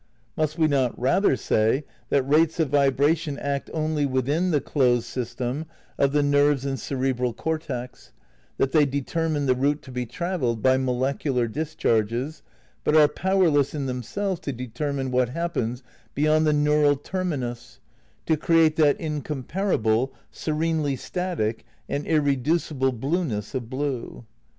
[0.35, 5.67] Must we not rather say that rates of vibration act only within the closed system
[5.99, 8.11] of the nerves and cere bral cortex,
[8.57, 12.41] that they determine the route to be trav elled by molecular discharges,
[12.83, 15.83] but are powerless in themselves to determine what happens
[16.15, 17.79] beyond the neural terminus,
[18.25, 24.25] to create that incomparable, serenely static, and irreducible blueness of blue?